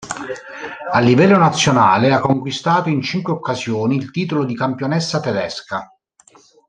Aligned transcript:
A 0.93 0.99
livello 0.99 1.37
nazionale 1.37 2.11
ha 2.11 2.19
conquistato 2.19 2.89
in 2.89 3.03
cinque 3.03 3.33
occasioni 3.33 3.95
il 3.97 4.09
titolo 4.09 4.45
di 4.45 4.55
campionessa 4.55 5.19
tedesca. 5.19 5.95